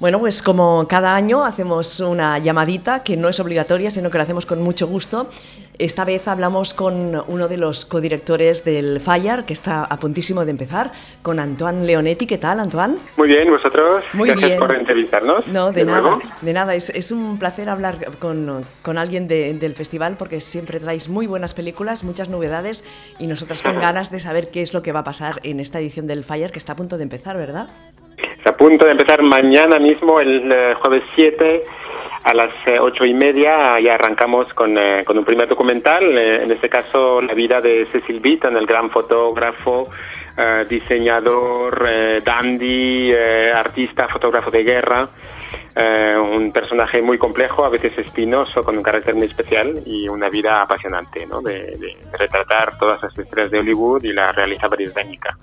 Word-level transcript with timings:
Bueno, 0.00 0.20
pues 0.20 0.42
como 0.42 0.86
cada 0.88 1.16
año 1.16 1.44
hacemos 1.44 1.98
una 1.98 2.38
llamadita 2.38 3.00
que 3.02 3.16
no 3.16 3.28
es 3.28 3.40
obligatoria, 3.40 3.90
sino 3.90 4.10
que 4.10 4.18
lo 4.18 4.22
hacemos 4.22 4.46
con 4.46 4.62
mucho 4.62 4.86
gusto. 4.86 5.28
Esta 5.76 6.04
vez 6.04 6.28
hablamos 6.28 6.72
con 6.72 7.20
uno 7.26 7.48
de 7.48 7.56
los 7.56 7.84
codirectores 7.84 8.64
del 8.64 9.00
Fire, 9.00 9.44
que 9.44 9.52
está 9.52 9.82
a 9.82 9.98
puntísimo 9.98 10.44
de 10.44 10.52
empezar, 10.52 10.92
con 11.22 11.40
Antoine 11.40 11.84
Leonetti. 11.84 12.26
¿Qué 12.26 12.38
tal, 12.38 12.60
Antoine? 12.60 12.94
Muy 13.16 13.26
bien, 13.26 13.50
vosotros. 13.50 14.04
Muy 14.12 14.28
Gracias 14.28 14.48
bien. 14.50 14.60
por 14.60 14.72
entrevistarnos. 14.72 15.46
No, 15.48 15.72
de, 15.72 15.80
de 15.80 15.86
nada, 15.86 16.00
nuevo. 16.00 16.20
de 16.42 16.52
nada. 16.52 16.74
Es, 16.76 16.90
es 16.90 17.10
un 17.10 17.36
placer 17.40 17.68
hablar 17.68 18.18
con, 18.20 18.64
con 18.82 18.98
alguien 18.98 19.26
de- 19.26 19.54
del 19.54 19.74
festival 19.74 20.16
porque 20.16 20.38
siempre 20.40 20.78
traéis 20.78 21.08
muy 21.08 21.26
buenas 21.26 21.54
películas, 21.54 22.04
muchas 22.04 22.28
novedades 22.28 22.84
y 23.18 23.26
nosotras 23.26 23.62
con 23.62 23.78
ganas 23.80 24.12
de 24.12 24.20
saber 24.20 24.50
qué 24.50 24.62
es 24.62 24.74
lo 24.74 24.82
que 24.82 24.92
va 24.92 25.00
a 25.00 25.04
pasar 25.04 25.40
en 25.42 25.58
esta 25.58 25.80
edición 25.80 26.06
del 26.06 26.22
Fire 26.22 26.52
que 26.52 26.60
está 26.60 26.74
a 26.74 26.76
punto 26.76 26.96
de 26.98 27.02
empezar, 27.02 27.36
¿verdad? 27.36 27.68
Está 28.38 28.50
a 28.50 28.56
punto 28.56 28.86
de 28.86 28.92
empezar 28.92 29.22
mañana 29.22 29.78
mismo, 29.78 30.20
el 30.20 30.50
eh, 30.50 30.74
jueves 30.80 31.02
7, 31.16 31.62
a 32.24 32.34
las 32.34 32.50
eh, 32.66 32.78
ocho 32.78 33.04
y 33.04 33.14
media. 33.14 33.78
Ya 33.80 33.94
arrancamos 33.94 34.52
con, 34.54 34.76
eh, 34.76 35.04
con 35.04 35.18
un 35.18 35.24
primer 35.24 35.48
documental, 35.48 36.16
eh, 36.16 36.42
en 36.42 36.50
este 36.50 36.68
caso 36.68 37.20
la 37.20 37.34
vida 37.34 37.60
de 37.60 37.86
Cecil 37.86 38.20
Beaton, 38.20 38.56
el 38.56 38.66
gran 38.66 38.90
fotógrafo, 38.90 39.88
diseñador, 40.68 41.84
dandy, 42.22 43.12
artista, 43.12 44.06
fotógrafo 44.06 44.52
de 44.52 44.62
guerra. 44.62 45.08
Un 45.74 46.52
personaje 46.52 47.02
muy 47.02 47.18
complejo, 47.18 47.64
a 47.64 47.68
veces 47.68 47.98
espinoso, 47.98 48.62
con 48.62 48.76
un 48.76 48.84
carácter 48.84 49.16
muy 49.16 49.26
especial 49.26 49.82
y 49.84 50.08
una 50.08 50.28
vida 50.28 50.62
apasionante, 50.62 51.26
¿no? 51.26 51.40
de, 51.40 51.76
de 51.78 51.96
retratar 52.16 52.78
todas 52.78 53.02
las 53.02 53.18
estrellas 53.18 53.50
de 53.50 53.58
Hollywood 53.58 54.04
y 54.04 54.12
la 54.12 54.30
realeza 54.30 54.68
británica. 54.68 55.36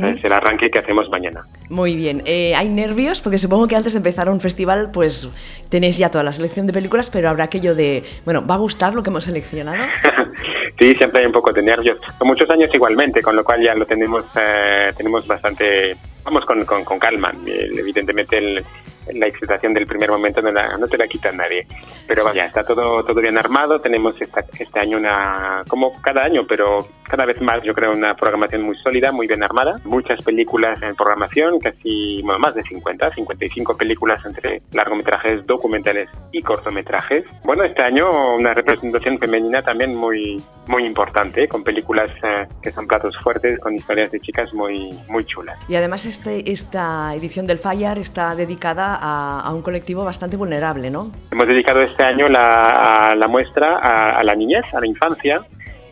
Es 0.00 0.24
el 0.24 0.32
arranque 0.32 0.70
que 0.70 0.78
hacemos 0.78 1.08
mañana. 1.10 1.46
Muy 1.68 1.94
bien. 1.96 2.22
Eh, 2.24 2.54
¿Hay 2.54 2.68
nervios? 2.68 3.20
Porque 3.20 3.38
supongo 3.38 3.66
que 3.68 3.76
antes 3.76 3.92
de 3.92 3.98
empezar 3.98 4.28
un 4.28 4.40
festival, 4.40 4.90
pues 4.92 5.32
tenéis 5.68 5.98
ya 5.98 6.10
toda 6.10 6.24
la 6.24 6.32
selección 6.32 6.66
de 6.66 6.72
películas, 6.72 7.10
pero 7.10 7.28
habrá 7.28 7.44
aquello 7.44 7.74
de, 7.74 8.04
bueno, 8.24 8.46
¿va 8.46 8.54
a 8.54 8.58
gustar 8.58 8.94
lo 8.94 9.02
que 9.02 9.10
hemos 9.10 9.24
seleccionado? 9.24 9.82
sí, 10.78 10.94
siempre 10.94 11.20
hay 11.22 11.26
un 11.26 11.32
poco 11.32 11.52
de 11.52 11.62
nervios. 11.62 11.98
Son 12.18 12.26
muchos 12.28 12.48
años 12.50 12.70
igualmente, 12.72 13.20
con 13.22 13.36
lo 13.36 13.44
cual 13.44 13.62
ya 13.62 13.74
lo 13.74 13.86
tenemos, 13.86 14.24
eh, 14.36 14.90
tenemos 14.96 15.26
bastante, 15.26 15.96
vamos 16.24 16.44
con, 16.44 16.64
con, 16.64 16.84
con 16.84 16.98
calma. 16.98 17.32
El- 17.46 17.78
Evidentemente 17.78 18.38
el- 18.38 18.64
la 19.12 19.26
excitación 19.26 19.74
del 19.74 19.86
primer 19.86 20.10
momento 20.10 20.40
no, 20.42 20.52
la- 20.52 20.76
no 20.76 20.86
te 20.88 20.96
la 20.98 21.06
quita 21.08 21.32
nadie. 21.32 21.66
Pero 22.06 22.24
vaya, 22.24 22.46
está 22.46 22.62
todo, 22.64 23.04
todo 23.04 23.20
bien 23.20 23.38
armado. 23.38 23.80
Tenemos 23.80 24.20
esta- 24.20 24.44
este 24.58 24.80
año 24.80 24.98
una, 24.98 25.62
como 25.68 26.00
cada 26.02 26.22
año, 26.24 26.46
pero 26.46 26.86
cada 27.08 27.24
vez 27.26 27.40
más 27.40 27.62
yo 27.62 27.74
creo 27.74 27.92
una 27.92 28.14
programación 28.16 28.62
muy 28.62 28.76
sólida, 28.78 29.12
muy 29.12 29.26
bien 29.26 29.42
armada. 29.42 29.80
Muchas 29.84 30.22
películas 30.22 30.80
en 30.82 30.94
programación, 30.94 31.58
casi, 31.60 32.22
bueno, 32.22 32.38
más 32.38 32.54
de 32.54 32.62
50, 32.62 33.10
55 33.14 33.76
películas 33.76 34.24
entre 34.24 34.62
largometrajes, 34.72 35.46
documentales 35.46 36.08
y 36.32 36.42
cortometrajes. 36.42 37.24
Bueno, 37.44 37.64
este 37.64 37.82
año 37.82 38.08
una 38.36 38.54
representación 38.54 39.18
femenina 39.18 39.62
también 39.62 39.94
muy, 39.94 40.42
muy 40.66 40.84
importante, 40.84 41.48
con 41.48 41.62
películas 41.62 42.10
eh, 42.22 42.46
que 42.62 42.70
son 42.70 42.86
platos 42.86 43.16
fuertes, 43.22 43.58
con 43.60 43.74
historias 43.74 44.10
de 44.10 44.20
chicas 44.20 44.52
muy, 44.54 44.88
muy 45.08 45.24
chulas. 45.24 45.58
Y 45.68 45.74
además 45.76 46.06
este, 46.06 46.50
esta 46.50 47.14
edición 47.14 47.46
del 47.46 47.58
Fire 47.58 47.98
está 47.98 48.34
dedicada 48.34 48.91
a, 49.00 49.40
a 49.40 49.52
un 49.52 49.62
colectivo 49.62 50.04
bastante 50.04 50.36
vulnerable, 50.36 50.90
¿no? 50.90 51.10
Hemos 51.30 51.46
dedicado 51.46 51.82
este 51.82 52.04
año 52.04 52.28
la, 52.28 53.10
a 53.10 53.14
la 53.14 53.26
muestra 53.28 53.78
a, 53.78 54.18
a 54.18 54.24
la 54.24 54.34
niñez, 54.34 54.64
a 54.72 54.80
la 54.80 54.86
infancia, 54.86 55.42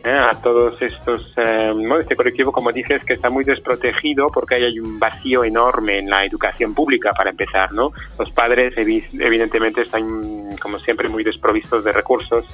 ¿eh? 0.03 0.09
a 0.09 0.31
todos 0.41 0.81
estos, 0.81 1.33
eh, 1.37 1.73
¿no? 1.75 1.99
este 1.99 2.15
colectivo, 2.15 2.51
como 2.51 2.71
dices, 2.71 3.03
que 3.03 3.13
está 3.13 3.29
muy 3.29 3.43
desprotegido 3.43 4.27
porque 4.33 4.55
ahí 4.55 4.63
hay 4.63 4.79
un 4.79 4.99
vacío 4.99 5.43
enorme 5.43 5.99
en 5.99 6.09
la 6.09 6.25
educación 6.25 6.73
pública, 6.73 7.13
para 7.13 7.29
empezar, 7.29 7.71
¿no? 7.71 7.91
Los 8.17 8.31
padres, 8.31 8.75
evi- 8.77 9.05
evidentemente, 9.19 9.81
están, 9.81 10.57
como 10.61 10.79
siempre, 10.79 11.07
muy 11.09 11.23
desprovistos 11.23 11.83
de 11.83 11.91
recursos 11.91 12.45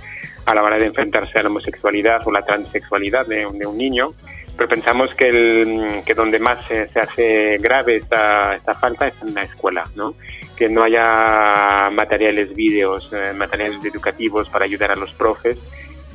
a 0.46 0.54
la 0.56 0.64
hora 0.64 0.78
de 0.78 0.86
enfrentarse 0.86 1.40
a 1.40 1.44
la 1.44 1.50
homosexualidad 1.50 2.22
o 2.26 2.32
la 2.32 2.42
transexualidad 2.42 3.26
de, 3.28 3.48
de 3.52 3.66
un 3.66 3.78
niño. 3.78 4.10
Pero 4.58 4.68
pensamos 4.70 5.14
que, 5.16 5.30
el, 5.30 6.02
que 6.06 6.14
donde 6.16 6.40
más 6.40 6.66
se, 6.68 6.88
se 6.88 7.00
hace 7.00 7.58
grave 7.60 7.98
esta, 7.98 8.56
esta 8.56 8.74
falta 8.74 9.08
es 9.08 9.14
en 9.22 9.34
la 9.36 9.44
escuela, 9.44 9.84
¿no? 9.96 10.16
que 10.56 10.68
no 10.68 10.82
haya 10.82 11.90
materiales, 11.92 12.56
vídeos, 12.56 13.14
eh, 13.14 13.32
materiales 13.36 13.86
educativos 13.86 14.50
para 14.50 14.66
ayudar 14.66 14.90
a 14.92 14.96
los 14.96 15.14
profes, 15.14 15.60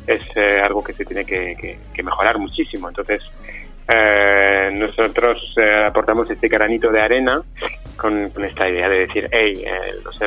es 0.09 0.21
eh, 0.35 0.61
algo 0.61 0.83
que 0.83 0.93
se 0.95 1.05
tiene 1.05 1.25
que, 1.25 1.55
que- 1.61 1.79
que 1.95 2.03
mejorar 2.03 2.39
muchísimo. 2.39 2.89
Entonces, 2.89 3.23
eh, 3.95 4.71
nosotros 4.73 5.55
eh, 5.59 5.85
aportamos 5.87 6.29
este 6.29 6.49
granito 6.49 6.91
de 6.91 7.01
arena 7.01 7.41
con, 7.97 8.31
con 8.31 8.45
esta 8.45 8.69
idea 8.69 8.89
de 8.89 9.07
decir, 9.07 9.29
hey, 9.31 9.65
los- 10.05 10.19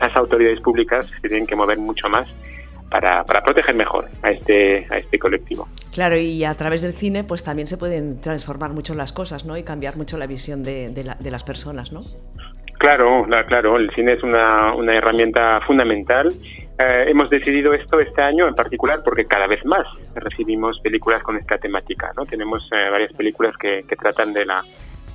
las 0.00 0.16
autoridades 0.16 0.60
públicas 0.60 1.06
se 1.20 1.28
tienen 1.28 1.46
que 1.46 1.54
mover 1.54 1.78
mucho 1.78 2.08
más 2.08 2.26
para, 2.92 3.24
para 3.24 3.40
proteger 3.42 3.74
mejor 3.74 4.08
a 4.22 4.30
este, 4.30 4.86
a 4.90 4.98
este 4.98 5.18
colectivo. 5.18 5.66
Claro, 5.92 6.16
y 6.16 6.44
a 6.44 6.54
través 6.54 6.82
del 6.82 6.92
cine 6.92 7.24
pues 7.24 7.42
también 7.42 7.66
se 7.66 7.78
pueden 7.78 8.20
transformar 8.20 8.72
mucho 8.72 8.94
las 8.94 9.12
cosas, 9.12 9.44
¿no? 9.46 9.56
Y 9.56 9.62
cambiar 9.64 9.96
mucho 9.96 10.18
la 10.18 10.26
visión 10.26 10.62
de, 10.62 10.90
de 10.90 11.04
la- 11.04 11.16
de 11.18 11.30
las 11.30 11.42
personas, 11.42 11.90
¿no? 11.92 12.02
Claro, 12.78 13.26
la- 13.26 13.44
claro, 13.44 13.76
el 13.76 13.90
cine 13.94 14.12
es 14.14 14.22
una, 14.22 14.74
una 14.74 14.96
herramienta 14.96 15.60
fundamental. 15.66 16.28
Eh, 16.78 17.04
hemos 17.08 17.30
decidido 17.30 17.72
esto 17.74 18.00
este 18.00 18.20
año 18.22 18.46
en 18.48 18.54
particular 18.54 18.98
porque 19.04 19.24
cada 19.24 19.46
vez 19.46 19.64
más 19.64 19.86
recibimos 20.14 20.80
películas 20.80 21.22
con 21.22 21.36
esta 21.36 21.58
temática, 21.58 22.10
¿no? 22.16 22.26
Tenemos 22.26 22.66
eh, 22.72 22.90
varias 22.90 23.12
películas 23.12 23.56
que, 23.56 23.84
que 23.88 23.96
tratan 23.96 24.32
de 24.32 24.44
la 24.46 24.62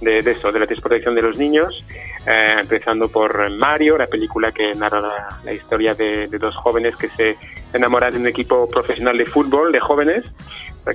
de, 0.01 0.21
de 0.21 0.31
eso, 0.31 0.51
de 0.51 0.59
la 0.59 0.65
desprotección 0.65 1.15
de 1.15 1.21
los 1.21 1.37
niños, 1.37 1.83
eh, 2.25 2.55
empezando 2.59 3.09
por 3.09 3.49
Mario, 3.51 3.97
la 3.97 4.07
película 4.07 4.51
que 4.51 4.73
narra 4.73 5.39
la, 5.43 5.53
historia 5.53 5.95
de, 5.95 6.27
dos 6.27 6.55
jóvenes 6.55 6.95
que 6.95 7.09
se 7.09 7.37
enamoran 7.73 8.13
de 8.13 8.19
un 8.19 8.27
equipo 8.27 8.69
profesional 8.69 9.17
de 9.17 9.25
fútbol 9.25 9.71
de 9.71 9.79
jóvenes, 9.79 10.25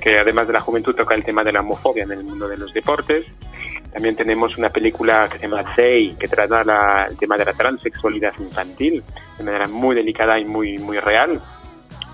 que 0.01 0.17
además 0.17 0.47
de 0.47 0.53
la 0.53 0.59
juventud 0.59 0.95
toca 0.95 1.13
el 1.13 1.23
tema 1.23 1.43
de 1.43 1.51
la 1.51 1.59
homofobia 1.59 2.03
en 2.03 2.11
el 2.11 2.23
mundo 2.23 2.47
de 2.47 2.57
los 2.57 2.73
deportes. 2.73 3.25
También 3.91 4.15
tenemos 4.15 4.57
una 4.57 4.69
película 4.69 5.27
que 5.31 5.37
se 5.37 5.47
llama 5.47 5.75
Say, 5.75 6.15
que 6.19 6.27
trata 6.27 6.63
la- 6.63 7.05
el 7.09 7.17
tema 7.17 7.37
de 7.37 7.45
la 7.45 7.53
transexualidad 7.53 8.33
infantil 8.39 9.03
de 9.37 9.43
manera 9.43 9.67
muy 9.67 9.95
delicada 9.95 10.39
y 10.39 10.45
muy, 10.45 10.79
muy 10.79 10.99
real, 10.99 11.39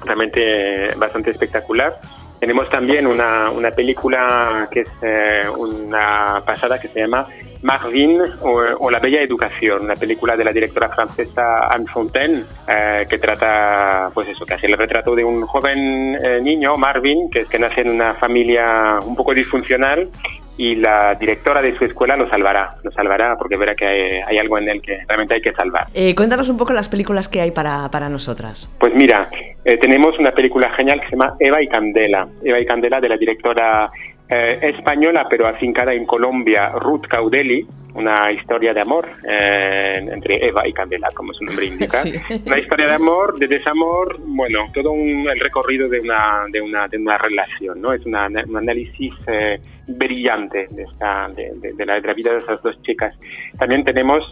realmente 0.03 0.87
eh, 0.87 0.93
bastante 0.97 1.31
espectacular. 1.31 1.99
Tenemos 2.39 2.69
también 2.69 3.05
una, 3.05 3.49
una 3.49 3.71
película 3.71 4.69
que 4.71 4.81
es 4.81 4.89
eh, 5.01 5.41
una 5.57 6.41
pasada 6.45 6.79
que 6.79 6.87
se 6.87 7.01
llama 7.01 7.27
Marvin 7.61 8.21
o, 8.41 8.61
o 8.79 8.89
La 8.89 8.99
Bella 8.99 9.21
Educación, 9.21 9.83
una 9.83 9.95
película 9.95 10.37
de 10.37 10.45
la 10.45 10.51
directora 10.53 10.87
francesa 10.87 11.67
Anne 11.69 11.87
Fontaine, 11.91 12.43
eh, 12.67 13.05
que 13.09 13.17
trata, 13.17 14.09
pues 14.13 14.29
eso, 14.29 14.45
que 14.45 14.53
hace 14.53 14.67
el 14.67 14.77
retrato 14.77 15.15
de 15.15 15.23
un 15.23 15.45
joven 15.45 16.17
eh, 16.23 16.39
niño, 16.41 16.75
Marvin, 16.75 17.29
que 17.29 17.41
es 17.41 17.49
que 17.49 17.59
nace 17.59 17.81
en 17.81 17.89
una 17.89 18.13
familia 18.15 18.99
un 19.05 19.15
poco 19.15 19.33
disfuncional 19.33 20.09
y 20.59 20.75
la 20.75 21.15
directora 21.15 21.61
de 21.61 21.71
su 21.71 21.85
escuela 21.85 22.17
lo 22.17 22.29
salvará, 22.29 22.75
lo 22.83 22.91
salvará 22.91 23.37
porque 23.37 23.55
verá 23.55 23.75
que 23.75 23.85
hay, 23.85 24.21
hay 24.27 24.37
algo 24.39 24.57
en 24.57 24.67
él 24.67 24.81
que 24.81 24.99
realmente 25.07 25.35
hay 25.35 25.41
que 25.41 25.53
salvar. 25.53 25.87
Eh, 25.93 26.13
cuéntanos 26.13 26.49
un 26.49 26.57
poco 26.57 26.73
las 26.73 26.89
películas 26.89 27.29
que 27.29 27.39
hay 27.39 27.51
para, 27.51 27.89
para 27.89 28.09
nosotras. 28.09 28.75
Pues 28.77 28.93
mira, 28.93 29.29
eh, 29.63 29.77
tenemos 29.77 30.19
una 30.19 30.31
película 30.31 30.69
genial 30.71 30.99
que 30.99 31.05
se 31.05 31.11
llama 31.15 31.37
Eva 31.39 31.63
y 31.63 31.67
Candela. 31.69 32.27
Eva 32.43 32.59
y 32.59 32.65
Candela 32.65 32.99
de 32.99 33.07
la 33.07 33.15
directora 33.15 33.89
eh, 34.27 34.59
española, 34.61 35.27
pero 35.29 35.47
afincada 35.47 35.93
en 35.93 36.05
Colombia, 36.05 36.73
Ruth 36.75 37.07
Caudelli. 37.07 37.65
Una 37.95 38.31
historia 38.31 38.73
de 38.73 38.81
amor 38.81 39.07
eh, 39.27 40.05
entre 40.11 40.45
Eva 40.45 40.67
y 40.67 40.73
Candela, 40.73 41.07
como 41.15 41.33
su 41.33 41.45
nombre 41.45 41.67
indica. 41.67 41.97
Sí. 42.03 42.13
Una 42.45 42.59
historia 42.59 42.87
de 42.87 42.93
amor, 42.95 43.39
de 43.39 43.47
desamor, 43.47 44.17
bueno, 44.19 44.69
todo 44.73 44.91
un, 44.91 45.27
el 45.27 45.39
recorrido 45.39 45.87
de 45.87 46.01
una, 46.01 46.43
de 46.51 46.61
una, 46.61 46.87
de 46.87 46.97
una 46.97 47.17
relación, 47.17 47.81
¿no? 47.81 47.93
Es 47.93 48.05
una, 48.05 48.27
un 48.27 48.57
análisis 48.57 49.13
eh, 49.25 49.59
brillante 49.97 50.67
de, 50.71 50.83
esta, 50.83 51.27
de, 51.29 51.51
de- 51.61 51.73
de 51.73 51.85
la, 51.85 51.95
de 51.99 52.07
la 52.07 52.13
vida 52.13 52.31
de 52.33 52.39
esas 52.39 52.61
dos 52.61 52.81
chicas. 52.83 53.15
También 53.57 53.83
tenemos 53.83 54.23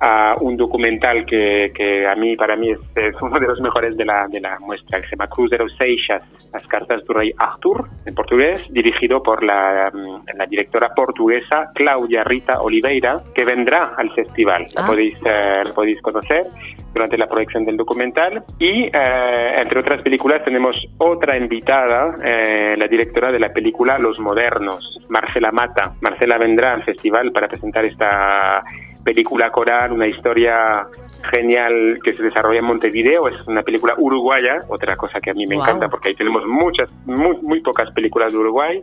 ah, 0.00 0.36
un 0.40 0.56
documental 0.56 1.24
que, 1.26 1.72
que 1.74 2.06
a 2.06 2.14
mí, 2.14 2.36
para 2.36 2.56
mí, 2.56 2.70
es, 2.70 2.78
es 2.96 3.14
uno 3.20 3.38
de 3.38 3.46
los 3.46 3.60
mejores 3.60 3.96
de 3.96 4.04
la, 4.04 4.26
de 4.28 4.40
la 4.40 4.56
muestra, 4.60 5.00
que 5.00 5.08
se 5.08 5.16
llama 5.16 5.28
Cruzeiro 5.28 5.68
Seixas, 5.68 6.22
las 6.52 6.66
cartas 6.66 7.04
del 7.04 7.14
rey 7.14 7.32
Arthur, 7.38 7.86
en 8.06 8.14
portugués, 8.14 8.66
dirigido 8.72 9.22
por 9.22 9.42
la, 9.42 9.90
mm, 9.92 10.36
la 10.36 10.46
directora 10.46 10.90
portuguesa 10.94 11.70
Claudia 11.74 12.24
Rita 12.24 12.60
Oliveira, 12.62 13.22
que 13.34 13.44
vendrá 13.44 13.92
al 13.96 14.10
festival. 14.14 14.66
La 14.74 14.84
Ah. 14.84 14.86
podéis, 14.86 15.14
eh, 15.24 15.62
la 15.64 15.72
podéis 15.74 16.00
conocer 16.02 16.46
durante 16.92 17.18
la 17.18 17.26
proyección 17.26 17.64
del 17.64 17.76
documental. 17.76 18.44
Y 18.58 18.84
eh, 18.84 19.60
entre 19.60 19.80
otras 19.80 20.02
películas 20.02 20.44
tenemos 20.44 20.76
otra 20.98 21.36
invitada, 21.36 22.16
eh, 22.24 22.74
la 22.76 22.88
directora 22.88 23.32
de 23.32 23.38
la 23.38 23.48
película 23.48 23.98
Los 23.98 24.18
Modernos, 24.18 24.98
Marcela 25.08 25.52
Mata. 25.52 25.94
Marcela 26.00 26.38
vendrá 26.38 26.74
al 26.74 26.84
festival 26.84 27.32
para 27.32 27.48
presentar 27.48 27.84
esta 27.84 28.62
película 29.02 29.50
coral, 29.50 29.92
una 29.92 30.06
historia 30.06 30.86
genial 31.32 31.98
que 32.04 32.14
se 32.14 32.22
desarrolla 32.22 32.60
en 32.60 32.66
Montevideo. 32.66 33.28
Es 33.28 33.46
una 33.46 33.62
película 33.62 33.94
uruguaya, 33.98 34.62
otra 34.68 34.96
cosa 34.96 35.20
que 35.20 35.30
a 35.30 35.34
mí 35.34 35.46
me 35.46 35.56
encanta 35.56 35.88
porque 35.88 36.10
ahí 36.10 36.14
tenemos 36.14 36.46
muchas, 36.46 36.88
muy, 37.04 37.36
muy 37.42 37.60
pocas 37.60 37.90
películas 37.92 38.32
de 38.32 38.38
Uruguay. 38.38 38.82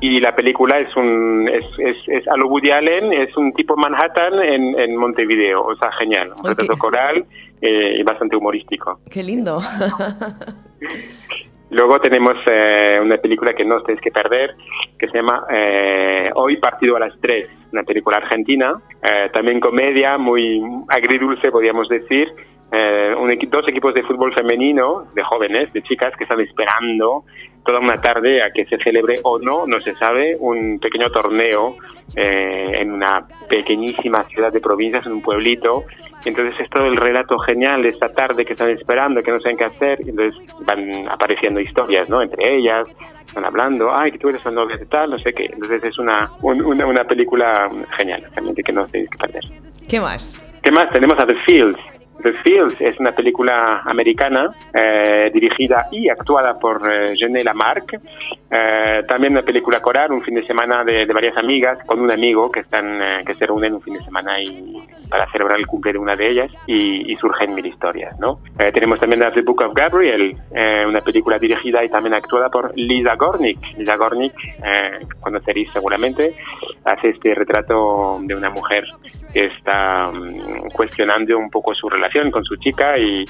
Y 0.00 0.18
la 0.20 0.34
película 0.34 0.76
es 0.78 0.94
un 0.96 1.48
es, 1.48 1.64
es, 2.08 2.26
a 2.28 2.36
lo 2.36 2.48
Woody 2.48 2.70
Allen, 2.70 3.12
es 3.12 3.36
un 3.36 3.52
tipo 3.52 3.76
Manhattan 3.76 4.42
en, 4.42 4.78
en 4.78 4.96
Montevideo, 4.96 5.62
o 5.62 5.76
sea, 5.76 5.92
genial, 5.92 6.32
un 6.36 6.44
retrato 6.44 6.76
coral 6.76 7.24
eh, 7.60 7.96
y 7.98 8.02
bastante 8.02 8.36
humorístico. 8.36 9.00
Qué 9.10 9.22
lindo. 9.22 9.60
Luego 11.70 12.00
tenemos 12.00 12.34
eh, 12.50 12.98
una 13.00 13.18
película 13.18 13.52
que 13.52 13.64
no 13.64 13.76
os 13.76 13.84
tenéis 13.84 14.02
que 14.02 14.10
perder, 14.10 14.56
que 14.98 15.06
se 15.08 15.18
llama 15.18 15.44
eh, 15.52 16.30
Hoy 16.34 16.56
partido 16.56 16.96
a 16.96 17.00
las 17.00 17.12
3, 17.20 17.48
una 17.72 17.84
película 17.84 18.16
argentina, 18.16 18.74
también 19.32 19.60
comedia, 19.60 20.18
muy 20.18 20.60
agridulce, 20.88 21.52
podríamos 21.52 21.88
decir, 21.88 22.28
eh, 22.72 23.14
un 23.18 23.36
dos 23.50 23.66
equipos 23.66 23.94
de 23.94 24.04
fútbol 24.04 24.32
femenino, 24.32 25.06
de 25.14 25.24
jóvenes, 25.24 25.72
de 25.72 25.82
chicas, 25.82 26.12
que 26.16 26.24
están 26.24 26.40
esperando 26.40 27.24
toda 27.64 27.80
una 27.80 28.00
tarde 28.00 28.42
a 28.42 28.50
que 28.52 28.64
se 28.66 28.78
celebre 28.78 29.18
o 29.22 29.38
no, 29.38 29.66
no 29.66 29.78
se 29.80 29.94
sabe, 29.94 30.36
un 30.38 30.78
pequeño 30.78 31.10
torneo 31.10 31.76
eh, 32.16 32.72
en 32.80 32.92
una 32.92 33.26
pequeñísima 33.48 34.24
ciudad 34.24 34.52
de 34.52 34.60
provincias, 34.60 35.06
en 35.06 35.12
un 35.12 35.22
pueblito. 35.22 35.84
Entonces 36.24 36.60
es 36.60 36.70
todo 36.70 36.86
el 36.86 36.96
relato 36.96 37.38
genial 37.38 37.82
de 37.82 37.88
esta 37.88 38.12
tarde 38.12 38.44
que 38.44 38.54
están 38.54 38.70
esperando, 38.70 39.22
que 39.22 39.30
no 39.30 39.40
saben 39.40 39.56
qué 39.56 39.64
hacer. 39.64 40.00
Y 40.04 40.10
entonces 40.10 40.46
van 40.60 41.08
apareciendo 41.08 41.60
historias, 41.60 42.08
¿no? 42.08 42.20
Entre 42.22 42.58
ellas, 42.58 42.94
van 43.34 43.44
hablando, 43.44 43.90
ay, 43.92 44.12
que 44.12 44.18
tú 44.18 44.28
eres 44.28 44.44
la 44.44 44.50
novia 44.50 44.76
de 44.76 44.86
tal, 44.86 45.10
no 45.10 45.18
sé 45.18 45.32
qué. 45.32 45.46
Entonces 45.46 45.84
es 45.84 45.98
una, 45.98 46.30
una, 46.42 46.86
una 46.86 47.04
película 47.04 47.68
genial, 47.96 48.24
realmente 48.32 48.62
que 48.62 48.72
no 48.72 48.86
tenéis 48.86 49.10
que 49.10 49.18
perder. 49.18 49.42
¿Qué 49.88 50.00
más? 50.00 50.60
¿Qué 50.62 50.70
más? 50.70 50.90
Tenemos 50.92 51.18
a 51.18 51.26
The 51.26 51.36
Fields, 51.46 51.78
The 52.20 52.32
Fields 52.32 52.80
es 52.80 52.98
una 52.98 53.12
película 53.12 53.80
americana 53.84 54.48
eh, 54.74 55.30
dirigida 55.32 55.86
y 55.90 56.08
actuada 56.08 56.54
por 56.58 56.80
eh, 56.90 57.14
Jeanne 57.14 57.42
Lamarck. 57.42 57.94
Eh, 58.50 59.00
también 59.08 59.32
una 59.32 59.42
película 59.42 59.80
coral, 59.80 60.12
un 60.12 60.22
fin 60.22 60.34
de 60.34 60.44
semana 60.44 60.84
de, 60.84 61.06
varias 61.06 61.36
amigas 61.36 61.84
con 61.86 62.00
un 62.00 62.10
amigo 62.10 62.50
que 62.50 62.60
están 62.60 63.00
eh, 63.00 63.22
que 63.24 63.34
se 63.34 63.46
reúnen 63.46 63.74
un 63.74 63.82
fin 63.82 63.94
de 63.94 64.04
semana 64.04 64.40
y 64.42 64.76
para 65.08 65.30
celebrar 65.30 65.58
el 65.58 65.66
cumple 65.66 65.92
de 65.92 65.98
una 65.98 66.14
de 66.14 66.30
ellas 66.30 66.48
y, 66.66 67.16
surgen 67.20 67.54
mil 67.54 67.66
historias. 67.66 68.18
¿no? 68.18 68.40
tenemos 68.72 68.98
también 68.98 69.20
The 69.34 69.42
Book 69.42 69.60
of 69.62 69.74
Gabriel, 69.74 70.34
una 70.88 71.00
película 71.00 71.38
dirigida 71.38 71.84
y 71.84 71.88
también 71.90 72.14
actuada 72.14 72.48
por 72.48 72.72
Lisa 72.74 73.14
Gornick. 73.14 73.76
Lisa 73.76 73.96
Gornick, 73.96 74.32
conoceréis 75.20 75.70
seguramente, 75.70 76.32
hace 76.84 77.10
este 77.10 77.34
retrato 77.34 78.18
de 78.22 78.34
una 78.34 78.50
mujer 78.50 78.84
que 79.32 79.46
está 79.46 80.08
um, 80.08 80.68
cuestionando 80.70 81.36
un 81.36 81.50
poco 81.50 81.74
su 81.74 81.88
relación 81.88 82.30
con 82.30 82.44
su 82.44 82.56
chica 82.56 82.96
y, 82.98 83.24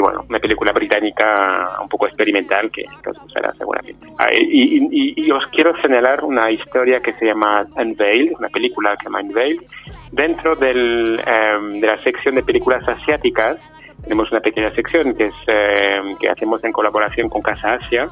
bueno, 0.00 0.24
una 0.28 0.38
película 0.38 0.72
británica 0.72 1.78
un 1.80 1.88
poco 1.88 2.06
experimental 2.06 2.70
que, 2.70 2.84
os 3.08 3.18
gustará 3.20 3.52
seguramente. 3.54 4.06
Ah, 4.18 4.28
y, 4.32 5.30
os 5.30 5.46
quiero 5.46 5.72
señalar 5.80 6.24
una 6.24 6.50
historia 6.50 7.00
que 7.00 7.12
se 7.12 7.26
llama 7.26 7.64
Unveiled, 7.76 8.32
una 8.38 8.48
película 8.48 8.92
que 8.92 8.98
se 8.98 9.04
llama 9.04 9.20
Unveiled. 9.20 9.62
Dentro 10.10 10.56
del, 10.56 11.20
em, 11.24 11.80
de 11.80 11.86
la 11.86 11.96
sección 11.98 12.34
de 12.34 12.42
películas 12.42 12.86
asiáticas 12.86 13.58
tenemos 14.02 14.30
una 14.30 14.40
pequeña 14.40 14.70
sección 14.74 15.14
que, 15.14 15.26
es, 15.26 15.34
em, 15.46 16.16
que 16.18 16.28
hacemos 16.28 16.64
en 16.64 16.72
colaboración 16.72 17.28
con 17.28 17.40
Casa 17.40 17.74
Asia 17.74 18.08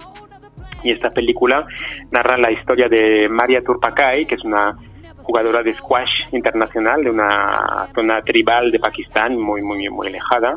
y 0.83 0.91
esta 0.91 1.11
película 1.11 1.67
narra 2.11 2.37
la 2.37 2.51
historia 2.51 2.89
de 2.89 3.29
Maria 3.29 3.63
Turpakai, 3.63 4.27
que 4.27 4.35
es 4.35 4.45
una 4.45 4.77
jugadora 5.23 5.63
de 5.63 5.75
squash 5.75 6.29
internacional 6.33 7.03
de 7.05 7.11
una 7.11 7.89
zona 7.95 8.21
tribal 8.23 8.71
de 8.71 8.79
Pakistán 8.79 9.37
muy, 9.37 9.63
muy, 9.63 9.89
muy 9.89 10.09
alejada. 10.09 10.57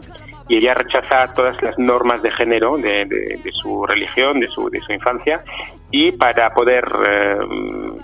Y 0.49 0.57
ella 0.57 0.73
rechaza 0.73 1.33
todas 1.33 1.61
las 1.61 1.77
normas 1.79 2.21
de 2.21 2.31
género 2.31 2.77
de, 2.77 3.05
de, 3.05 3.51
su 3.61 3.85
religión, 3.85 4.39
de 4.39 4.47
su, 4.47 4.69
de 4.69 4.81
su 4.81 4.91
infancia. 4.91 5.41
Y 5.89 6.11
para 6.11 6.53
poder 6.53 6.83
eh, 7.07 7.37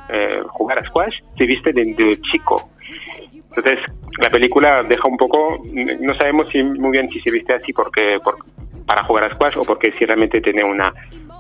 eh, 0.10 0.42
jugar 0.48 0.80
a 0.80 0.86
squash 0.86 1.19
se 1.38 1.45
viste 1.45 1.71
de, 1.74 2.16
chico. 2.31 2.69
Entonces, 3.60 3.86
la 4.20 4.30
película 4.30 4.84
deja 4.84 5.08
un 5.08 5.18
poco, 5.18 5.62
no 6.00 6.16
sabemos 6.16 6.48
si, 6.50 6.64
muy 6.64 6.92
bien 6.92 7.10
si 7.10 7.20
se 7.20 7.32
viste 7.32 7.54
así 7.54 7.74
porque, 7.74 8.18
por, 8.24 8.36
para 8.86 9.04
jugar 9.04 9.26
a 9.26 9.36
squash 9.36 9.58
o 9.58 9.64
porque 9.64 9.92
si 9.92 10.06
realmente 10.06 10.42
tiene 10.42 10.64
una, 10.64 10.94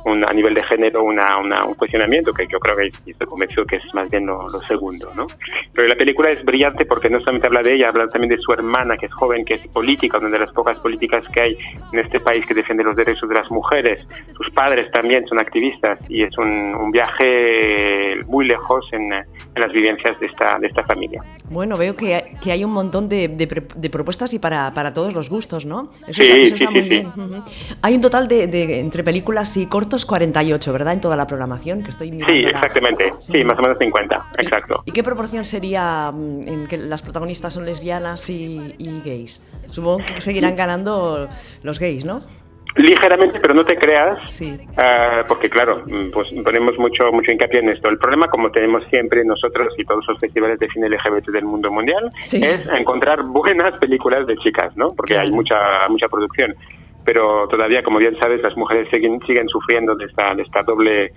a 0.05 0.33
nivel 0.33 0.53
de 0.53 0.63
género 0.63 1.03
una, 1.03 1.25
un 1.65 1.73
cuestionamiento 1.73 2.33
que 2.33 2.47
yo 2.47 2.59
creo 2.59 2.77
que 2.77 2.87
estoy 3.11 3.27
convencido 3.27 3.65
que 3.65 3.77
es 3.77 3.93
más 3.93 4.09
bien 4.09 4.25
lo, 4.25 4.47
segundo, 4.67 5.11
¿no? 5.15 5.27
Pero 5.73 5.87
la 5.87 5.95
película 5.95 6.29
es 6.29 6.43
brillante 6.43 6.85
porque 6.85 7.09
no 7.09 7.19
solamente 7.19 7.47
habla 7.47 7.61
de 7.61 7.73
ella, 7.73 7.89
habla 7.89 8.07
también 8.07 8.29
de 8.29 8.37
su 8.37 8.51
hermana 8.53 8.97
que 8.97 9.07
es 9.07 9.13
joven, 9.13 9.43
que 9.45 9.55
es 9.55 9.67
política, 9.67 10.17
una 10.17 10.29
de 10.29 10.39
las 10.39 10.51
pocas 10.53 10.77
políticas 10.79 11.27
que 11.29 11.41
hay 11.41 11.57
en 11.91 11.99
este 11.99 12.19
país 12.19 12.45
que 12.45 12.53
defiende 12.53 12.83
los 12.83 12.95
derechos 12.95 13.27
de 13.27 13.35
las 13.35 13.49
mujeres. 13.49 14.05
Sus 14.31 14.49
padres 14.51 14.91
también 14.91 15.25
son 15.25 15.39
activistas 15.39 15.99
y 16.07 16.23
es 16.23 16.37
un, 16.37 16.75
un 16.75 16.91
viaje 16.91 18.23
muy 18.27 18.45
lejos 18.45 18.87
en, 18.91 19.11
en, 19.11 19.25
las 19.55 19.71
vivencias 19.71 20.19
de 20.19 20.27
esta, 20.27 20.57
de 20.59 20.67
esta 20.67 20.83
familia. 20.83 21.21
Bueno, 21.49 21.77
veo 21.77 21.95
que, 21.95 22.08
que 22.41 22.51
hay 22.51 22.63
un 22.63 22.71
montón 22.71 23.09
de, 23.09 23.27
de, 23.27 23.89
propuestas 23.89 24.33
y 24.33 24.39
para, 24.39 24.73
para, 24.73 24.93
todos 24.93 25.13
los 25.13 25.29
gustos, 25.29 25.65
¿no? 25.65 25.91
Eso 26.07 26.21
sí, 26.23 26.49
sí, 26.49 26.57
sí, 26.57 27.07
Hay 27.81 27.95
un 27.95 28.01
total 28.01 28.27
de, 28.27 28.79
entre 28.79 29.03
películas 29.03 29.55
y 29.57 29.65
cortos 29.67 30.05
48, 30.05 30.73
¿verdad? 30.73 30.93
En 30.93 31.01
toda 31.01 31.15
la 31.15 31.25
programación 31.25 31.83
que 31.83 31.89
estoy 31.89 32.09
Sí, 32.09 32.39
exactamente. 32.45 33.13
Sí, 33.19 33.43
más 33.43 33.57
o 33.59 33.61
menos 33.61 33.77
50, 33.77 34.25
exacto. 34.37 34.83
¿Y, 34.85 34.91
qué 34.91 35.03
proporción 35.03 35.45
sería 35.45 36.11
mm, 36.11 36.47
en 36.47 36.67
que 36.67 36.77
las 36.77 37.01
protagonistas 37.01 37.53
son 37.53 37.65
lesbianas 37.65 38.29
y, 38.29 39.01
gays? 39.05 39.47
Supongo 39.67 40.05
que 40.05 40.21
seguirán 40.21 40.55
ganando 40.57 41.27
los 41.63 41.79
gays, 41.79 42.05
¿no? 42.05 42.23
Ligeramente, 42.75 43.39
pero 43.39 43.53
no 43.53 43.63
te 43.63 43.75
creas, 43.77 44.31
sí. 44.31 44.57
Ah, 44.77 45.23
porque 45.27 45.49
claro, 45.49 45.83
mm, 45.85 46.11
pues 46.11 46.29
ponemos 46.43 46.77
mucho 46.77 47.11
mucho 47.11 47.31
hincapié 47.31 47.59
en 47.59 47.69
esto. 47.69 47.89
El 47.89 47.97
problema, 47.97 48.27
como 48.27 48.51
tenemos 48.51 48.83
siempre 48.89 49.23
nosotros 49.25 49.73
y 49.77 49.85
todos 49.85 50.05
los 50.07 50.19
festivales 50.19 50.59
de 50.59 50.69
cine 50.69 50.87
LGBT 50.89 51.29
del 51.31 51.45
mundo 51.45 51.71
mundial, 51.71 52.09
es 52.19 52.67
encontrar 52.73 53.23
buenas 53.23 53.77
películas 53.79 54.27
de 54.27 54.37
chicas, 54.37 54.75
¿no? 54.77 54.89
Porque 54.95 55.17
hay 55.17 55.31
mucha 55.31 55.57
mucha 55.89 56.07
producción 56.07 56.55
pero 57.05 57.47
todavía, 57.47 57.81
como 57.81 57.97
bien 57.97 58.15
sabes, 58.21 58.39
las 58.43 58.55
mujeres 58.55 58.87
siguen, 58.91 59.19
siguen 59.25 59.47
sufriendo 59.47 59.95
de 59.95 60.05
esta, 60.05 60.35
de 60.35 60.43
esta 60.43 60.61
doble 60.61 61.11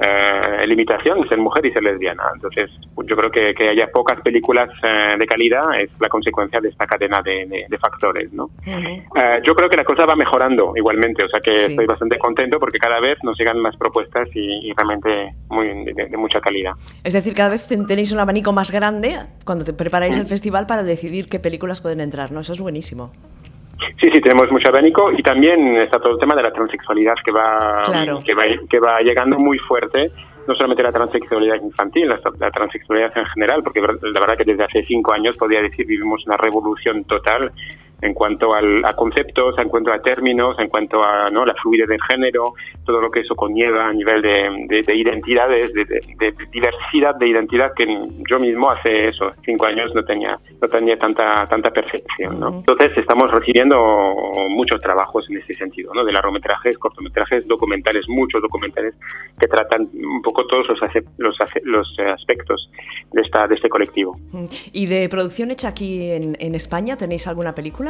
eh, 0.00 0.66
limitación, 0.66 1.28
ser 1.28 1.38
mujer 1.38 1.66
y 1.66 1.72
ser 1.72 1.82
lesbiana. 1.82 2.24
Entonces, 2.34 2.70
yo 3.04 3.16
creo 3.16 3.30
que, 3.30 3.54
que 3.54 3.68
haya 3.68 3.86
pocas 3.88 4.20
películas 4.22 4.70
eh, 4.82 5.16
de 5.18 5.26
calidad 5.26 5.78
es 5.78 5.90
la 6.00 6.08
consecuencia 6.08 6.60
de 6.60 6.70
esta 6.70 6.86
cadena 6.86 7.20
de, 7.22 7.66
de, 7.68 7.78
factores, 7.78 8.32
¿no? 8.32 8.50
Eh, 8.66 9.40
yo 9.44 9.54
creo 9.54 9.68
que 9.68 9.76
la 9.76 9.84
cosa 9.84 10.06
va 10.06 10.16
mejorando 10.16 10.72
igualmente, 10.74 11.24
o 11.24 11.28
sea 11.28 11.40
que 11.40 11.52
estoy 11.52 11.86
bastante 11.86 12.18
contento 12.18 12.58
porque 12.58 12.78
cada 12.78 13.00
vez 13.00 13.18
nos 13.22 13.38
llegan 13.38 13.58
más 13.58 13.76
propuestas 13.76 14.28
y, 14.34 14.72
realmente 14.74 15.34
muy 15.48 15.84
de, 15.92 16.16
mucha 16.16 16.40
calidad. 16.40 16.72
Es 17.04 17.12
decir, 17.12 17.34
cada 17.34 17.50
vez 17.50 17.68
tenéis 17.68 18.12
un 18.12 18.20
abanico 18.20 18.52
más 18.52 18.70
grande 18.70 19.18
cuando 19.44 19.64
te 19.64 19.72
preparáis 19.72 20.16
el 20.16 20.26
festival 20.26 20.66
para 20.66 20.82
decidir 20.82 21.28
qué 21.28 21.40
películas 21.40 21.80
pueden 21.80 22.00
entrar, 22.00 22.32
¿no? 22.32 22.40
Eso 22.40 22.52
es 22.52 22.60
buenísimo. 22.60 23.12
Sí, 24.00 24.10
sí, 24.12 24.20
tenemos 24.20 24.50
mucho 24.50 24.68
abanico 24.68 25.10
y 25.12 25.22
también 25.22 25.76
está 25.76 25.98
todo 25.98 26.14
el 26.14 26.18
tema 26.18 26.34
de 26.34 26.42
la 26.42 26.52
transexualidad 26.52 27.14
que 27.24 27.32
va, 27.32 27.82
que 28.24 28.34
va, 28.34 28.42
que 28.68 28.78
va 28.78 29.00
llegando 29.00 29.36
muy 29.38 29.58
fuerte 29.58 30.10
no 30.46 30.54
solamente 30.54 30.82
la 30.82 30.90
transexualidad 30.92 31.62
infantil, 31.62 32.08
la, 32.08 32.50
transexualidad 32.50 33.16
en 33.16 33.26
general, 33.26 33.62
porque 33.62 33.80
la 33.80 34.20
verdad 34.20 34.36
que 34.36 34.44
desde 34.44 34.64
hace 34.64 34.84
cinco 34.84 35.12
años 35.12 35.36
podría 35.36 35.62
decir 35.62 35.86
vivimos 35.86 36.26
una 36.26 36.36
revolución 36.36 37.04
total 37.04 37.52
en 38.02 38.14
cuanto 38.14 38.54
a 38.54 38.92
conceptos, 38.94 39.58
en 39.58 39.68
cuanto 39.68 39.92
a 39.92 40.00
términos, 40.00 40.58
en 40.58 40.68
cuanto 40.68 41.02
a 41.02 41.26
¿no? 41.32 41.44
la 41.44 41.54
fluidez 41.54 41.88
del 41.88 42.00
género, 42.10 42.54
todo 42.84 43.00
lo 43.00 43.10
que 43.10 43.20
eso 43.20 43.34
conlleva 43.34 43.88
a 43.88 43.92
nivel 43.92 44.22
de, 44.22 44.82
de, 44.86 44.96
identidades, 44.96 45.72
de, 45.72 46.34
diversidad 46.50 47.14
de 47.16 47.28
identidad 47.28 47.72
que 47.74 47.86
yo 48.28 48.38
mismo 48.38 48.70
hace 48.70 49.08
eso, 49.08 49.30
cinco 49.44 49.66
años 49.66 49.94
no 49.94 50.02
tenía, 50.04 50.38
no 50.60 50.68
tenía 50.68 50.98
tanta, 50.98 51.46
tanta 51.48 51.70
perfección. 51.70 52.40
¿no? 52.40 52.48
Entonces 52.48 52.96
estamos 52.96 53.30
recibiendo 53.30 53.76
muchos 54.48 54.80
trabajos 54.80 55.28
en 55.30 55.38
ese 55.38 55.54
sentido, 55.54 55.92
¿no? 55.94 56.04
de 56.04 56.12
largometrajes, 56.12 56.78
cortometrajes, 56.78 57.46
documentales, 57.46 58.04
muchos 58.08 58.40
documentales 58.40 58.94
que 59.38 59.46
tratan 59.46 59.88
un 59.94 60.22
poco 60.22 60.46
todos 60.46 60.66
los, 60.68 60.78
los, 61.18 61.36
los 61.64 61.98
aspectos 62.14 62.70
de, 63.12 63.22
esta, 63.22 63.46
de 63.46 63.54
este 63.56 63.68
colectivo. 63.68 64.16
¿Y 64.72 64.86
de 64.86 65.08
producción 65.08 65.50
hecha 65.50 65.68
aquí 65.68 66.10
en, 66.10 66.36
en 66.40 66.54
España 66.54 66.96
tenéis 66.96 67.26
alguna 67.26 67.54
película? 67.54 67.89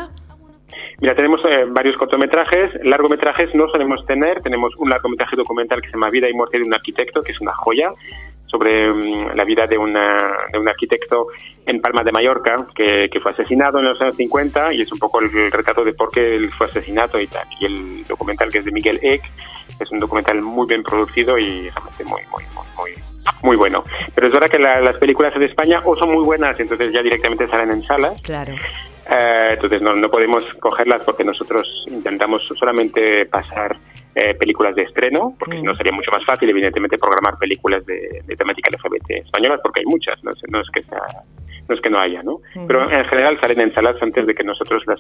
Mira, 1.01 1.15
tenemos 1.15 1.41
eh, 1.45 1.65
varios 1.69 1.97
cortometrajes, 1.97 2.73
largometrajes 2.85 3.55
no 3.55 3.69
solemos 3.69 4.05
tener, 4.07 4.43
tenemos 4.43 4.75
un 4.77 4.91
largometraje 4.91 5.35
documental 5.35 5.81
que 5.81 5.89
se 5.89 5.95
llama 5.95 6.11
Vida 6.11 6.29
y 6.29 6.35
muerte 6.35 6.59
de 6.59 6.65
un 6.65 6.75
arquitecto, 6.75 7.23
que 7.23 7.33
es 7.33 7.41
una 7.41 7.55
joya, 7.55 7.91
sobre 8.51 8.93
mm, 8.93 9.35
la 9.35 9.45
vida 9.45 9.67
de, 9.67 9.79
una, 9.79 10.37
de, 10.53 10.59
un 10.59 10.69
arquitecto 10.69 11.29
en 11.65 11.81
Palma 11.81 12.03
de 12.03 12.13
Mallorca 12.13 12.67
que, 12.75 13.09
fue 13.23 13.33
asesinado 13.33 13.79
en 13.79 13.87
los 13.87 14.01
años 14.01 14.17
50 14.17 14.75
y 14.75 14.83
es 14.83 14.93
un 14.93 14.99
poco 14.99 15.21
el, 15.21 15.31
retrato 15.51 15.85
de 15.85 15.93
por 15.95 16.11
qué 16.11 16.37
él 16.37 16.51
fue 16.57 16.67
asesinado 16.67 17.21
y 17.21 17.27
tal. 17.27 17.47
Y 17.61 17.67
el 17.67 18.05
documental 18.05 18.51
que 18.51 18.59
es 18.59 18.65
de 18.65 18.73
Miguel 18.73 18.99
Eck 19.03 19.23
es 19.79 19.91
un 19.91 20.01
documental 20.01 20.43
muy 20.43 20.67
bien 20.67 20.83
producido 20.83 21.39
y 21.39 21.71
realmente 21.71 22.05
muy, 22.05 22.23
muy, 22.31 22.45
muy, 22.77 22.91
muy, 23.43 23.57
bueno. 23.57 23.85
Pero 24.15 24.27
es 24.27 24.33
verdad 24.33 24.49
que 24.49 24.59
las 24.59 24.97
películas 24.99 25.33
de 25.39 25.47
España 25.47 25.81
o 25.85 25.97
son 25.97 26.13
muy 26.13 26.25
buenas, 26.25 26.59
entonces 26.59 26.93
ya 26.93 27.03
directamente 27.03 27.49
salen 27.49 27.71
en 27.71 27.83
salas. 27.85 28.21
Claro. 28.23 28.55
Eh, 29.11 29.51
entonces 29.55 29.83
no, 29.83 29.95
no 29.97 30.09
podemos 30.09 30.45
cogerlas 30.61 31.03
porque 31.03 31.25
nosotros 31.25 31.67
intentamos 31.89 32.43
solamente 32.59 33.27
pasar 33.27 33.77
eh, 34.15 34.35
películas 34.35 34.75
de 34.75 34.83
estreno, 34.83 35.35
porque 35.39 35.57
si 35.57 35.63
no 35.63 35.75
sería 35.75 35.93
mucho 35.93 36.11
más 36.13 36.25
fácil, 36.25 36.49
evidentemente, 36.51 36.99
programar 36.99 37.37
películas 37.39 37.85
de, 37.87 38.23
temática 38.37 38.71
LGBT 38.71 39.25
españolas, 39.25 39.61
porque 39.63 39.81
hay 39.81 39.87
muchas, 39.87 40.23
no, 40.23 40.33
no 40.49 40.61
es 40.61 40.71
que 40.71 40.83
sea 40.83 41.03
no 41.71 41.77
es 41.77 41.81
que 41.81 41.89
no 41.89 41.99
haya, 41.99 42.23
¿no? 42.23 42.41
Pero 42.67 42.91
en 42.91 43.05
general 43.07 43.39
salen 43.41 43.61
en 43.61 43.73
salas 43.73 43.97
antes 44.03 44.27
de 44.27 44.35
que 44.35 44.43
nosotros 44.43 44.83
las, 44.87 44.99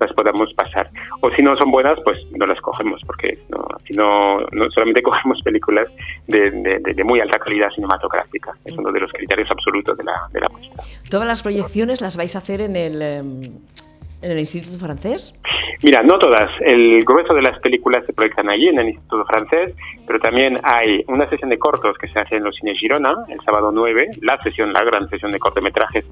las 0.00 0.12
podamos 0.12 0.54
pasar. 0.54 0.88
O 1.20 1.30
si 1.30 1.42
no 1.42 1.54
son 1.56 1.70
buenas, 1.70 1.98
pues 2.04 2.16
no 2.38 2.46
las 2.46 2.60
cogemos, 2.60 3.00
porque 3.04 3.36
no, 3.50 3.66
si 3.84 3.94
no, 3.94 4.38
no 4.52 4.70
solamente 4.70 5.02
cogemos 5.10 5.42
películas 5.42 5.88
de, 6.28 6.50
de, 6.50 7.04
muy 7.04 7.20
alta 7.20 7.38
calidad 7.40 7.70
cinematográfica. 7.74 8.52
Es 8.64 8.72
uno 8.72 8.92
de 8.92 9.00
los 9.00 9.12
criterios 9.12 9.50
absolutos 9.50 9.98
de 9.98 10.04
la, 10.04 10.28
de 10.32 10.40
la 10.40 10.48
muestra. 10.48 10.84
¿Todas 11.10 11.26
las 11.26 11.42
proyecciones 11.42 12.00
las 12.00 12.16
vais 12.16 12.36
a 12.36 12.38
hacer 12.38 12.60
en 12.60 12.76
el, 12.76 13.02
em, 13.02 13.42
en 14.22 14.30
el 14.30 14.38
Instituto 14.38 14.78
Francés? 14.78 15.42
Mira, 15.82 16.02
no 16.02 16.18
todas. 16.18 16.50
El 16.60 17.04
grueso 17.04 17.34
de 17.34 17.42
las 17.42 17.58
películas 17.58 18.06
se 18.06 18.12
proyectan 18.12 18.48
allí, 18.48 18.68
en 18.68 18.78
el 18.78 18.88
Instituto 18.90 19.24
Francés, 19.24 19.74
pero 20.06 20.20
también 20.20 20.54
hay 20.62 21.04
una 21.08 21.28
sesión 21.28 21.50
de 21.50 21.58
cortos 21.58 21.98
que 21.98 22.08
se 22.08 22.20
hace 22.20 22.36
en 22.36 22.44
los 22.44 22.54
cines 22.54 22.78
Girona, 22.78 23.16
el 23.28 23.40
sábado 23.40 23.72
9, 23.72 24.10
la 24.20 24.40
sesión, 24.42 24.72
la 24.72 24.84
gran 24.84 25.08
sesión 25.08 25.32
de 25.32 25.40
cortometrajes 25.40 26.06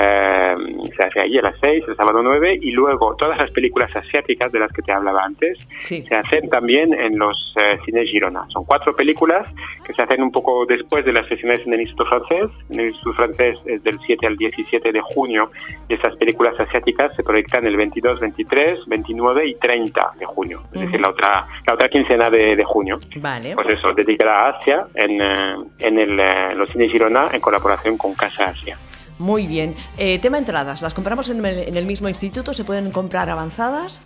eh, 0.00 0.54
se 0.96 1.04
hace 1.04 1.20
allí 1.20 1.38
a 1.38 1.42
las 1.42 1.58
6, 1.60 1.84
el 1.88 1.96
sábado 1.96 2.22
9, 2.22 2.58
y 2.60 2.70
luego 2.70 3.16
todas 3.16 3.36
las 3.38 3.50
películas 3.50 3.94
asiáticas 3.94 4.52
de 4.52 4.60
las 4.60 4.72
que 4.72 4.82
te 4.82 4.92
hablaba 4.92 5.24
antes 5.24 5.58
se 5.78 6.14
hacen 6.14 6.48
también 6.48 6.94
en 6.94 7.18
los 7.18 7.54
eh, 7.56 7.78
cines 7.84 8.08
Girona. 8.10 8.46
Son 8.48 8.64
cuatro 8.64 8.94
películas 8.94 9.46
que 9.84 9.92
se 9.94 10.02
hacen 10.02 10.22
un 10.22 10.30
poco 10.30 10.66
después 10.66 11.04
de 11.04 11.12
las 11.12 11.26
sesiones 11.26 11.60
en 11.66 11.72
el 11.72 11.80
Instituto 11.80 12.08
Francés. 12.10 12.50
En 12.70 12.80
el 12.80 12.86
Instituto 12.88 13.16
Francés 13.16 13.58
es 13.66 13.82
del 13.82 13.98
7 14.06 14.26
al 14.26 14.36
17 14.36 14.92
de 14.92 15.00
junio, 15.00 15.50
y 15.88 15.94
esas 15.94 16.14
películas 16.16 16.58
asiáticas 16.60 17.14
se 17.16 17.22
proyectan 17.22 17.66
el 17.66 17.76
22, 17.76 18.20
23, 18.20 18.86
29 18.86 19.48
y 19.48 19.54
30 19.58 20.10
de 20.18 20.26
junio, 20.26 20.62
es 20.72 20.80
decir, 20.80 21.00
la 21.00 21.08
otra, 21.08 21.46
la 21.66 21.74
otra 21.74 21.88
quincena 21.88 22.30
de, 22.30 22.62
junio. 22.64 22.98
Vale. 23.16 23.54
Pues 23.54 23.68
eso, 23.70 23.92
dedicada 23.94 24.46
a 24.46 24.48
Asia 24.50 24.86
en, 24.94 25.20
eh, 25.20 25.56
en, 25.80 25.98
el, 25.98 26.16
los 26.56 26.70
cines 26.70 26.92
Girona 26.92 27.26
en 27.32 27.40
colaboración 27.40 27.96
con 27.96 28.14
Casa 28.14 28.50
Asia. 28.50 28.76
Muy 29.18 29.46
bien. 29.46 29.74
Eh, 29.96 30.18
tema 30.18 30.38
entradas, 30.38 30.80
¿las 30.82 30.94
compramos 30.94 31.28
en 31.28 31.44
el, 31.44 31.86
mismo 31.86 32.08
instituto? 32.08 32.52
¿Se 32.52 32.64
pueden 32.64 32.92
comprar 32.92 33.28
avanzadas? 33.30 34.00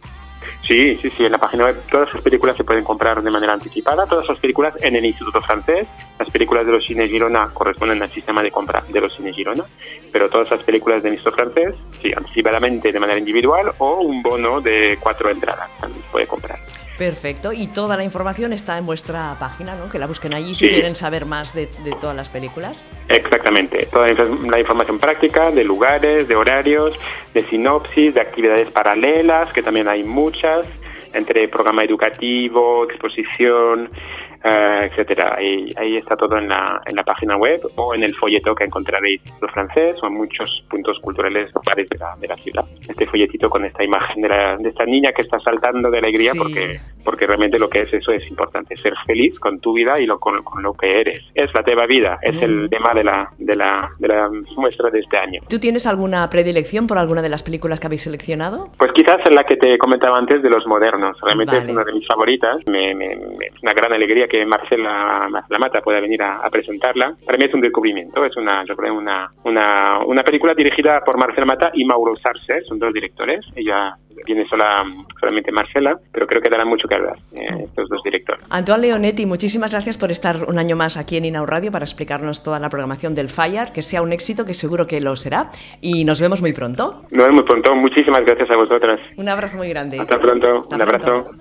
Sí, 0.67 0.97
sí, 0.97 1.11
sí, 1.17 1.25
en 1.25 1.33
la 1.33 1.39
página 1.39 1.67
web 1.67 1.83
todas 1.91 2.13
las 2.15 2.23
películas 2.23 2.57
se 2.57 2.65
pueden 2.65 2.83
comprar 2.83 3.23
de 3.23 3.31
manera 3.31 3.53
anticipada, 3.53 4.07
todas 4.07 4.27
las 4.29 4.39
películas 4.39 4.75
en 4.83 4.97
el 4.97 5.05
Instituto 5.05 5.41
Francés, 5.43 5.87
las 6.19 6.31
películas 6.31 6.67
de 6.67 6.73
los 6.73 6.85
cines 6.85 7.11
Girona 7.11 7.49
corresponden 7.53 8.03
al 8.03 8.11
sistema 8.11 8.43
de 8.43 8.51
compra 8.51 8.83
de 8.89 9.01
los 9.01 9.15
cines 9.15 9.37
Girona, 9.37 9.65
pero 10.11 10.29
todas 10.29 10.51
las 10.51 10.63
películas 10.63 11.03
del 11.03 11.15
Instituto 11.15 11.37
Francés, 11.37 11.75
sí, 12.01 12.13
anticipadamente 12.17 12.91
de 12.91 12.99
manera 12.99 13.19
individual 13.19 13.73
o 13.79 14.01
un 14.01 14.23
bono 14.23 14.61
de 14.61 14.99
cuatro 15.01 15.31
entradas 15.31 15.69
también 15.81 16.03
se 16.03 16.11
puede 16.11 16.27
comprar. 16.27 16.59
Perfecto, 17.03 17.53
y 17.53 17.67
toda 17.67 17.97
la 17.97 18.05
información 18.05 18.53
está 18.53 18.79
en 18.79 18.87
vuestra 18.87 19.35
página, 19.41 19.75
¿no? 19.75 19.91
Que 19.91 19.99
la 19.99 20.07
busquen 20.07 20.35
allí 20.35 20.55
si 20.55 20.69
quieren 20.69 20.95
saber 20.95 21.27
más 21.27 21.53
de, 21.53 21.67
todas 22.01 22.15
las 22.15 22.29
películas. 22.29 22.81
Exactamente, 23.09 23.87
toda 23.87 24.07
la 24.07 24.61
información 24.61 25.01
práctica 25.01 25.51
de 25.51 25.65
lugares, 25.65 26.29
de 26.29 26.37
horarios, 26.37 26.97
de 27.35 27.43
sinopsis, 27.49 28.15
de 28.15 28.21
actividades 28.21 28.71
paralelas, 28.71 29.53
que 29.53 29.65
también 29.65 29.89
hay 29.89 30.05
muchas, 30.05 30.65
entre 31.13 31.49
programa 31.49 31.83
educativo, 31.83 32.85
exposición, 32.85 33.91
uh, 34.45 34.83
etcétera. 34.85 35.35
Ahí, 35.37 35.69
ahí, 35.77 35.97
está 35.97 36.17
todo 36.17 36.39
en 36.39 36.49
la, 36.49 36.81
en 36.87 36.97
la 36.97 37.03
página 37.03 37.37
web 37.37 37.61
o 37.77 37.95
en 37.95 38.03
el 38.03 38.15
folleto 38.15 38.55
que 38.55 38.65
encontraréis 38.65 39.21
en 39.41 39.49
francés 39.49 39.97
o 40.03 40.07
en 40.07 40.15
muchos 40.15 40.65
puntos 40.69 40.99
culturales 41.01 41.53
de 41.53 41.99
la, 41.99 42.17
de 42.17 42.29
la 42.29 42.37
ciudad. 42.37 42.65
Este 42.89 43.07
folletito 43.07 43.51
con 43.51 43.65
esta 43.65 43.85
imagen 43.85 44.23
de, 44.23 44.29
la, 44.29 44.57
de 44.57 44.69
esta 44.69 44.85
niña 44.85 45.11
que 45.15 45.23
está 45.23 45.39
saltando 45.41 45.91
de 45.91 45.99
alegría 45.99 46.33
porque, 46.37 46.81
porque 47.05 47.27
realmente 47.27 47.59
lo 47.59 47.69
que 47.69 47.83
es 47.83 47.93
eso 47.93 48.13
es 48.13 48.29
importante, 48.29 48.77
ser 48.77 48.93
feliz 49.07 49.39
con 49.39 49.61
tu 49.61 49.73
vida 49.73 49.95
y 49.99 50.07
lo, 50.07 50.19
con, 50.19 50.43
con 50.43 50.63
lo 50.63 50.73
que 50.75 51.01
eres. 51.01 51.21
Es 51.35 51.51
la 51.55 51.63
teva 51.63 51.87
vida, 51.87 52.19
es 52.23 52.37
el 52.39 52.69
tema 52.71 52.95
de 52.95 53.05
la, 53.05 53.31
de, 53.39 53.57
la, 53.57 53.91
de 53.99 54.09
la 54.09 54.31
muestra 54.57 54.91
de 54.91 55.01
este 55.01 55.19
año. 55.19 55.41
¿Tú 55.49 55.59
tienes 55.59 55.87
alguna 55.87 56.29
predilección 56.31 56.87
por 56.87 56.99
alguna 56.99 57.23
de 57.23 57.29
las 57.29 57.43
películas 57.43 57.81
que 57.81 57.87
habéis 57.87 58.03
seleccionado? 58.03 58.67
Pues 58.79 58.93
quizás 58.93 59.19
en 59.27 59.35
la 59.35 59.45
que 59.45 59.57
te 59.57 59.79
comentaba 59.79 60.19
antes 60.19 60.43
de 60.43 60.51
los 60.51 60.67
modernos. 60.67 61.17
Realmente 61.23 61.59
es 61.59 61.69
una 61.69 61.85
de 61.85 61.93
mis 61.93 62.07
favoritas. 62.07 62.59
Me, 62.71 62.95
me, 62.95 63.13
es 63.13 63.63
una 63.63 63.73
gran 63.73 63.93
alegría 63.93 64.27
que 64.27 64.45
Marcela, 64.47 65.29
Marcela 65.31 65.59
Mata 65.59 65.81
pueda 65.81 66.01
venir 66.01 66.23
a, 66.23 66.49
presentarla. 66.51 67.15
Para 67.25 67.39
mí 67.39 67.45
es 67.47 67.55
un 67.55 67.61
descubrimiento, 67.61 68.25
es 68.25 68.37
una, 68.37 68.63
yo 68.65 68.77
creo, 68.77 68.95
una, 68.95 69.31
una, 69.45 70.01
una 70.05 70.23
película 70.23 70.55
dirigida 70.55 71.01
por 71.01 71.19
Marcela 71.19 71.47
Mata 71.47 71.71
y 71.73 71.85
Mauro 71.85 72.15
Sarce, 72.15 72.63
son 72.69 72.79
dos 72.79 72.93
directores. 72.93 73.41
Ella 73.57 73.97
tiene 74.25 74.47
sola, 74.49 74.85
solamente 75.21 75.53
Marcela, 75.53 75.99
pero 76.13 76.27
creo 76.27 76.41
que 76.41 76.51
dará 76.51 76.65
mucho 76.65 76.89
que 76.89 76.95
hablar 76.95 77.17
eh, 77.35 77.65
estos 77.65 77.89
dos 77.89 78.03
directores. 78.03 78.45
Antoine 78.51 78.83
Leonetti, 78.83 79.27
muchísimas 79.27 79.71
gracias 79.71 79.97
por 79.97 80.11
estar 80.11 80.37
un 80.49 80.59
año 80.59 80.77
más 80.77 80.97
aquí 80.97 81.17
en 81.17 81.25
Inau 81.25 81.47
Radio 81.47 81.71
para 81.71 81.85
explicarnos 81.85 82.43
toda 82.43 82.59
la 82.59 82.69
programación 82.69 83.15
del 83.15 83.29
Fire, 83.29 83.73
que 83.73 83.83
sea 83.83 84.03
un 84.03 84.13
éxito, 84.13 84.45
que 84.45 84.55
seguro 84.55 84.87
que 84.87 85.01
lo 85.01 85.17
será, 85.17 85.51
y 85.81 86.05
nos 86.05 86.21
vemos 86.21 86.41
muy 86.41 86.53
pronto. 86.53 87.03
Nos 87.11 87.25
vemos 87.27 87.35
muy 87.35 87.45
pronto, 87.45 87.75
muchísimas 87.75 88.21
gracias 88.25 88.51
a 88.51 88.57
vosotras. 88.57 89.01
Un 89.17 89.29
abrazo 89.29 89.57
muy 89.57 89.69
grande. 89.69 90.01
Hasta 90.01 90.19
pronto, 90.21 90.63
un 90.71 90.83
abrazo. 90.83 91.27